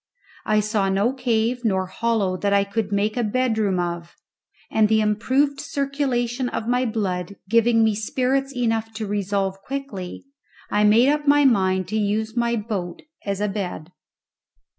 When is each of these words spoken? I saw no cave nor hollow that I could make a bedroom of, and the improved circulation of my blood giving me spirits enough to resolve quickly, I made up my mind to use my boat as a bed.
I 0.47 0.61
saw 0.61 0.89
no 0.89 1.13
cave 1.13 1.63
nor 1.63 1.85
hollow 1.85 2.35
that 2.37 2.51
I 2.51 2.63
could 2.63 2.91
make 2.91 3.15
a 3.15 3.23
bedroom 3.23 3.79
of, 3.79 4.15
and 4.71 4.89
the 4.89 4.99
improved 4.99 5.59
circulation 5.61 6.49
of 6.49 6.67
my 6.67 6.85
blood 6.87 7.35
giving 7.47 7.83
me 7.83 7.93
spirits 7.93 8.51
enough 8.55 8.91
to 8.95 9.05
resolve 9.05 9.61
quickly, 9.63 10.25
I 10.71 10.85
made 10.85 11.09
up 11.09 11.27
my 11.27 11.45
mind 11.45 11.87
to 11.89 11.97
use 11.97 12.35
my 12.35 12.55
boat 12.55 13.03
as 13.27 13.39
a 13.39 13.47
bed. 13.47 13.91